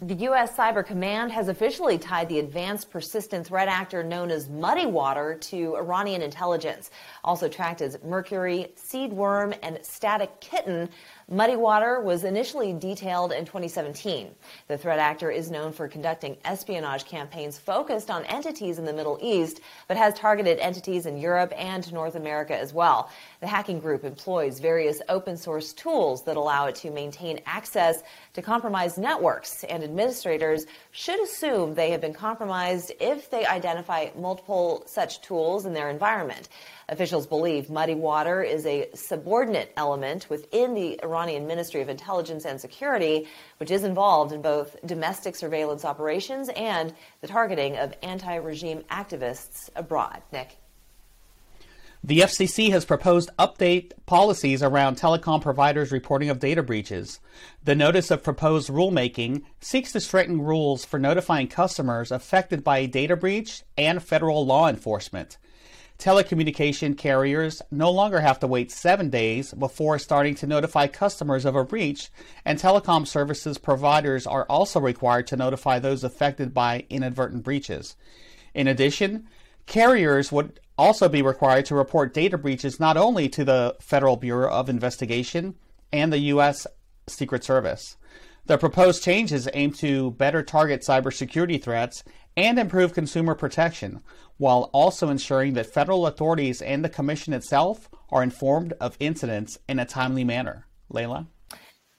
The 0.00 0.14
U.S. 0.14 0.56
Cyber 0.56 0.84
Command 0.84 1.30
has 1.30 1.48
officially 1.48 1.98
tied 1.98 2.30
the 2.30 2.38
advanced 2.38 2.90
persistent 2.90 3.46
threat 3.46 3.68
actor 3.68 4.02
known 4.02 4.30
as 4.30 4.48
Muddy 4.48 4.86
Water 4.86 5.36
to 5.42 5.76
Iranian 5.76 6.22
intelligence. 6.22 6.90
Also 7.22 7.48
tracked 7.48 7.82
as 7.82 8.02
Mercury, 8.02 8.72
Seed 8.76 9.12
Worm, 9.12 9.54
and 9.62 9.78
Static 9.82 10.40
Kitten, 10.40 10.88
Muddy 11.30 11.56
Water 11.56 12.00
was 12.00 12.24
initially 12.24 12.72
detailed 12.72 13.32
in 13.32 13.44
2017. 13.44 14.30
The 14.66 14.78
threat 14.78 14.98
actor 14.98 15.30
is 15.30 15.50
known 15.50 15.74
for 15.74 15.86
conducting 15.86 16.38
espionage 16.46 17.04
campaigns 17.04 17.58
focused 17.58 18.10
on 18.10 18.24
entities 18.24 18.78
in 18.78 18.86
the 18.86 18.94
Middle 18.94 19.18
East, 19.20 19.60
but 19.88 19.98
has 19.98 20.14
targeted 20.14 20.58
entities 20.58 21.04
in 21.04 21.18
Europe 21.18 21.52
and 21.54 21.92
North 21.92 22.14
America 22.14 22.58
as 22.58 22.72
well. 22.72 23.10
The 23.40 23.46
hacking 23.46 23.78
group 23.78 24.04
employs 24.04 24.58
various 24.58 25.02
open 25.10 25.36
source 25.36 25.74
tools 25.74 26.24
that 26.24 26.38
allow 26.38 26.64
it 26.64 26.76
to 26.76 26.90
maintain 26.90 27.40
access 27.44 28.02
to 28.38 28.42
compromised 28.42 28.98
networks, 28.98 29.64
and 29.64 29.82
administrators 29.82 30.64
should 30.92 31.20
assume 31.20 31.74
they 31.74 31.90
have 31.90 32.00
been 32.00 32.14
compromised 32.14 32.92
if 33.00 33.30
they 33.30 33.44
identify 33.44 34.08
multiple 34.16 34.84
such 34.86 35.20
tools 35.22 35.66
in 35.66 35.74
their 35.74 35.90
environment. 35.90 36.48
Officials 36.88 37.26
believe 37.26 37.68
Muddy 37.68 37.96
Water 37.96 38.42
is 38.42 38.64
a 38.64 38.88
subordinate 38.94 39.72
element 39.76 40.30
within 40.30 40.74
the 40.74 41.02
Iranian 41.02 41.48
Ministry 41.48 41.82
of 41.82 41.88
Intelligence 41.88 42.44
and 42.44 42.60
Security, 42.60 43.26
which 43.58 43.72
is 43.72 43.82
involved 43.82 44.32
in 44.32 44.40
both 44.40 44.76
domestic 44.86 45.34
surveillance 45.34 45.84
operations 45.84 46.48
and 46.50 46.94
the 47.20 47.26
targeting 47.26 47.76
of 47.76 47.92
anti 48.02 48.36
regime 48.36 48.84
activists 48.90 49.68
abroad. 49.74 50.22
Nick. 50.32 50.56
The 52.08 52.20
FCC 52.20 52.70
has 52.70 52.86
proposed 52.86 53.28
update 53.38 53.92
policies 54.06 54.62
around 54.62 54.96
telecom 54.96 55.42
providers 55.42 55.92
reporting 55.92 56.30
of 56.30 56.38
data 56.38 56.62
breaches. 56.62 57.20
The 57.62 57.74
notice 57.74 58.10
of 58.10 58.22
proposed 58.22 58.70
rulemaking 58.70 59.42
seeks 59.60 59.92
to 59.92 60.00
strengthen 60.00 60.40
rules 60.40 60.86
for 60.86 60.98
notifying 60.98 61.48
customers 61.48 62.10
affected 62.10 62.64
by 62.64 62.78
a 62.78 62.86
data 62.86 63.14
breach 63.14 63.62
and 63.76 64.02
federal 64.02 64.46
law 64.46 64.70
enforcement 64.70 65.36
telecommunication 65.98 66.96
carriers 66.96 67.60
no 67.70 67.90
longer 67.90 68.20
have 68.20 68.38
to 68.38 68.46
wait 68.46 68.70
seven 68.70 69.10
days 69.10 69.52
before 69.52 69.98
starting 69.98 70.34
to 70.36 70.46
notify 70.46 70.86
customers 70.86 71.44
of 71.44 71.56
a 71.56 71.64
breach, 71.64 72.08
and 72.44 72.56
telecom 72.56 73.04
services 73.04 73.58
providers 73.58 74.24
are 74.24 74.46
also 74.48 74.78
required 74.78 75.26
to 75.26 75.36
notify 75.36 75.80
those 75.80 76.04
affected 76.04 76.54
by 76.54 76.86
inadvertent 76.88 77.42
breaches. 77.42 77.96
In 78.54 78.68
addition, 78.68 79.26
carriers 79.66 80.30
would 80.30 80.60
also 80.78 81.08
be 81.08 81.20
required 81.20 81.66
to 81.66 81.74
report 81.74 82.14
data 82.14 82.38
breaches 82.38 82.78
not 82.78 82.96
only 82.96 83.28
to 83.30 83.44
the 83.44 83.76
Federal 83.80 84.16
Bureau 84.16 84.50
of 84.50 84.68
Investigation 84.68 85.56
and 85.92 86.12
the 86.12 86.18
U.S. 86.18 86.66
Secret 87.08 87.44
Service. 87.44 87.96
The 88.46 88.56
proposed 88.56 89.02
changes 89.02 89.48
aim 89.52 89.72
to 89.74 90.12
better 90.12 90.42
target 90.42 90.80
cybersecurity 90.80 91.62
threats 91.62 92.02
and 92.36 92.58
improve 92.58 92.94
consumer 92.94 93.34
protection, 93.34 94.00
while 94.36 94.70
also 94.72 95.08
ensuring 95.08 95.54
that 95.54 95.66
federal 95.66 96.06
authorities 96.06 96.62
and 96.62 96.84
the 96.84 96.88
Commission 96.88 97.32
itself 97.32 97.90
are 98.10 98.22
informed 98.22 98.72
of 98.80 98.96
incidents 99.00 99.58
in 99.68 99.78
a 99.78 99.84
timely 99.84 100.24
manner. 100.24 100.66
Leila? 100.88 101.26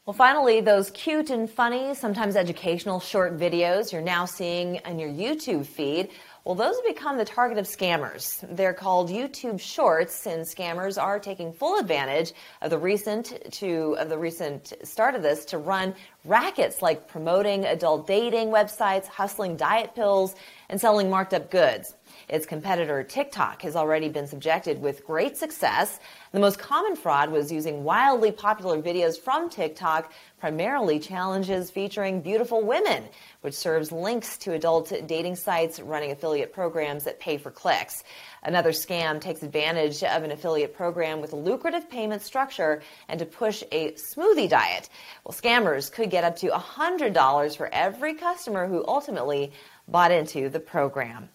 Well, 0.05 0.15
finally, 0.15 0.59
those 0.59 0.89
cute 0.89 1.29
and 1.29 1.47
funny, 1.47 1.93
sometimes 1.93 2.35
educational 2.35 2.99
short 2.99 3.37
videos 3.37 3.91
you're 3.91 4.01
now 4.01 4.25
seeing 4.25 4.77
in 4.77 4.97
your 4.97 5.09
YouTube 5.09 5.67
feed 5.67 6.09
well, 6.49 6.55
those 6.55 6.77
have 6.77 6.95
become 6.95 7.19
the 7.19 7.25
target 7.25 7.59
of 7.59 7.67
scammers. 7.67 8.43
They're 8.55 8.73
called 8.73 9.11
YouTube 9.11 9.59
Shorts, 9.59 10.25
and 10.25 10.47
scammers 10.47 10.99
are 10.99 11.19
taking 11.19 11.53
full 11.53 11.77
advantage 11.77 12.33
of 12.63 12.71
the 12.71 12.77
recent 12.79 13.51
to 13.51 13.95
of 13.99 14.09
the 14.09 14.17
recent 14.17 14.73
start 14.81 15.13
of 15.13 15.21
this 15.21 15.45
to 15.45 15.59
run 15.59 15.93
rackets 16.25 16.81
like 16.81 17.07
promoting 17.07 17.65
adult 17.65 18.07
dating 18.07 18.47
websites, 18.47 19.05
hustling 19.05 19.57
diet 19.57 19.93
pills, 19.93 20.35
and 20.69 20.81
selling 20.81 21.07
marked 21.07 21.35
up 21.35 21.51
goods. 21.51 21.93
Its 22.29 22.45
competitor 22.45 23.03
TikTok 23.03 23.63
has 23.63 23.75
already 23.75 24.07
been 24.07 24.27
subjected 24.27 24.79
with 24.79 25.03
great 25.03 25.35
success. 25.35 25.99
The 26.31 26.39
most 26.39 26.59
common 26.59 26.95
fraud 26.95 27.31
was 27.31 27.51
using 27.51 27.83
wildly 27.83 28.31
popular 28.31 28.79
videos 28.79 29.19
from 29.19 29.49
TikTok, 29.49 30.13
primarily 30.39 30.99
challenges 30.99 31.71
featuring 31.71 32.21
beautiful 32.21 32.61
women, 32.61 33.05
which 33.41 33.55
serves 33.55 33.91
links 33.91 34.37
to 34.39 34.53
adult 34.53 34.93
dating 35.07 35.37
sites 35.37 35.79
running 35.79 36.11
affiliate 36.11 36.53
programs 36.53 37.05
that 37.05 37.19
pay 37.19 37.37
for 37.37 37.49
clicks. 37.49 38.03
Another 38.43 38.71
scam 38.71 39.19
takes 39.19 39.41
advantage 39.41 40.03
of 40.03 40.21
an 40.21 40.31
affiliate 40.31 40.75
program 40.75 41.21
with 41.21 41.33
a 41.33 41.35
lucrative 41.35 41.89
payment 41.89 42.21
structure 42.21 42.83
and 43.07 43.19
to 43.19 43.25
push 43.25 43.63
a 43.71 43.93
smoothie 43.93 44.47
diet. 44.47 44.87
Well, 45.25 45.33
scammers 45.33 45.91
could 45.91 46.11
get 46.11 46.23
up 46.23 46.35
to 46.37 46.49
$100 46.49 47.57
for 47.57 47.69
every 47.73 48.13
customer 48.13 48.67
who 48.67 48.85
ultimately 48.87 49.51
bought 49.87 50.11
into 50.11 50.49
the 50.49 50.59
program. 50.59 51.29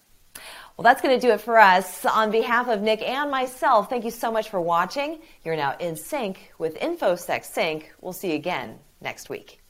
Well, 0.77 0.83
that's 0.83 1.01
going 1.01 1.17
to 1.17 1.25
do 1.25 1.31
it 1.31 1.39
for 1.39 1.57
us. 1.57 2.05
On 2.05 2.31
behalf 2.31 2.67
of 2.67 2.81
Nick 2.81 3.01
and 3.01 3.31
myself, 3.31 3.89
thank 3.89 4.03
you 4.03 4.11
so 4.11 4.29
much 4.29 4.49
for 4.49 4.59
watching. 4.59 5.19
You're 5.45 5.55
now 5.55 5.75
in 5.79 5.95
sync 5.95 6.51
with 6.57 6.77
InfoSec 6.79 7.45
Sync. 7.45 7.93
We'll 8.01 8.11
see 8.11 8.31
you 8.31 8.35
again 8.35 8.79
next 8.99 9.29
week. 9.29 9.61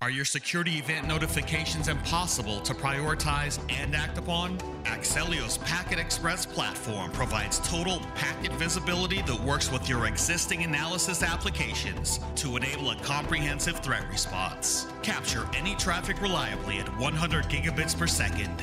Are 0.00 0.10
your 0.10 0.24
security 0.24 0.78
event 0.78 1.08
notifications 1.08 1.88
impossible 1.88 2.60
to 2.60 2.72
prioritize 2.72 3.58
and 3.68 3.96
act 3.96 4.16
upon? 4.16 4.56
Axellio's 4.84 5.58
PacketXpress 5.58 6.48
platform 6.52 7.10
provides 7.10 7.58
total 7.68 7.98
packet 8.14 8.52
visibility 8.52 9.22
that 9.22 9.40
works 9.40 9.72
with 9.72 9.88
your 9.88 10.06
existing 10.06 10.62
analysis 10.62 11.24
applications 11.24 12.20
to 12.36 12.56
enable 12.56 12.92
a 12.92 12.96
comprehensive 12.96 13.80
threat 13.80 14.08
response. 14.08 14.86
Capture 15.02 15.48
any 15.56 15.74
traffic 15.74 16.22
reliably 16.22 16.78
at 16.78 16.96
100 16.96 17.46
gigabits 17.46 17.98
per 17.98 18.06
second 18.06 18.62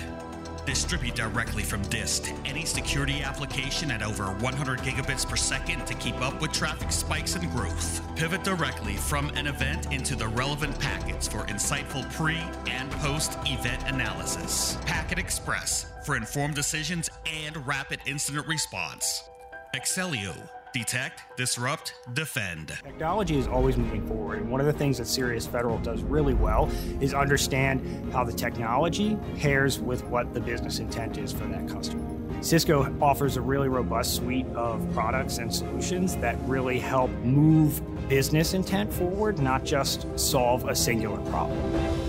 Distribute 0.66 1.16
directly 1.16 1.64
from 1.64 1.84
disk 1.84 2.24
to 2.24 2.34
any 2.44 2.66
security 2.66 3.22
application 3.22 3.92
at 3.92 4.02
over 4.02 4.26
100 4.26 4.80
gigabits 4.80 5.28
per 5.28 5.36
second 5.36 5.86
to 5.86 5.94
keep 5.94 6.20
up 6.22 6.42
with 6.42 6.52
traffic 6.52 6.92
spikes 6.92 7.36
and 7.36 7.52
growth. 7.52 8.02
Pivot 8.16 8.44
directly 8.44 8.96
from 8.96 9.30
an 9.36 9.46
event 9.46 9.94
into 9.94 10.16
the 10.16 10.28
relevant 10.28 10.80
packets 10.80 11.28
for 11.28 11.46
insightful 11.46 12.12
pre 12.14 12.38
and 12.68 12.90
post 12.94 13.38
event 13.46 13.84
analysis. 13.88 14.78
PacketXpress 14.86 16.04
for 16.04 16.18
informed 16.18 16.56
decisions 16.56 17.10
and 17.26 17.66
rapid 17.68 18.00
incident 18.08 18.48
response. 18.48 19.24
Axellio 19.76 20.34
detect, 20.76 21.38
disrupt, 21.38 21.94
defend. 22.12 22.68
Technology 22.84 23.38
is 23.38 23.48
always 23.48 23.78
moving 23.78 24.06
forward, 24.06 24.40
and 24.40 24.52
one 24.52 24.60
of 24.60 24.68
the 24.68 24.74
things 24.74 24.98
that 24.98 25.08
Sirius 25.08 25.48
Federal 25.48 25.78
does 25.78 26.04
really 26.04 26.34
well 26.34 26.70
is 27.00 27.14
understand 27.14 28.12
how 28.12 28.26
the 28.26 28.34
technology 28.34 29.18
pairs 29.38 29.80
with 29.80 30.04
what 30.08 30.34
the 30.34 30.42
business 30.42 30.80
intent 30.80 31.18
is 31.18 31.32
for 31.32 31.46
that 31.46 31.70
customer. 31.70 32.04
Cisco 32.44 32.94
offers 33.02 33.38
a 33.38 33.42
really 33.42 33.70
robust 33.70 34.18
suite 34.18 34.48
of 34.48 34.86
products 34.94 35.38
and 35.38 35.54
solutions 35.54 36.18
that 36.18 36.38
really 36.42 36.78
help 36.78 37.10
move 37.24 37.82
business 38.10 38.54
intent 38.54 38.92
forward, 38.94 39.40
not 39.40 39.64
just 39.64 40.06
solve 40.20 40.68
a 40.68 40.76
singular 40.76 41.22
problem. 41.32 42.05